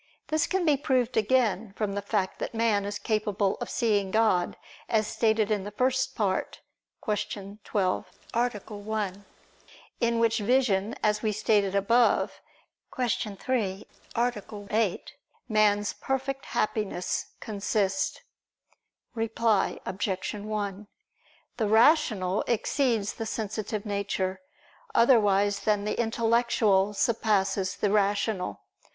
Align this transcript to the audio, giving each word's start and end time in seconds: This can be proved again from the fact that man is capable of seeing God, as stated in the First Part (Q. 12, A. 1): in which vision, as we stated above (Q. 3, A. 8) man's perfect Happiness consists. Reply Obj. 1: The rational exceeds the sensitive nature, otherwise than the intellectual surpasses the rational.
This 0.29 0.47
can 0.47 0.65
be 0.65 0.77
proved 0.77 1.15
again 1.15 1.73
from 1.77 1.93
the 1.93 2.01
fact 2.01 2.39
that 2.39 2.55
man 2.55 2.85
is 2.85 2.97
capable 2.97 3.55
of 3.61 3.69
seeing 3.69 4.09
God, 4.09 4.57
as 4.89 5.05
stated 5.05 5.51
in 5.51 5.63
the 5.63 5.69
First 5.69 6.15
Part 6.15 6.59
(Q. 7.05 7.59
12, 7.63 8.07
A. 8.33 8.47
1): 8.73 9.25
in 9.99 10.17
which 10.17 10.39
vision, 10.39 10.95
as 11.03 11.21
we 11.21 11.31
stated 11.31 11.75
above 11.75 12.41
(Q. 12.95 13.09
3, 13.35 13.85
A. 14.15 14.65
8) 14.71 15.13
man's 15.47 15.93
perfect 15.93 16.45
Happiness 16.45 17.27
consists. 17.39 18.21
Reply 19.13 19.79
Obj. 19.85 20.33
1: 20.33 20.87
The 21.57 21.67
rational 21.67 22.41
exceeds 22.47 23.13
the 23.13 23.27
sensitive 23.27 23.85
nature, 23.85 24.41
otherwise 24.95 25.59
than 25.59 25.85
the 25.85 25.99
intellectual 26.01 26.95
surpasses 26.95 27.75
the 27.75 27.91
rational. 27.91 28.61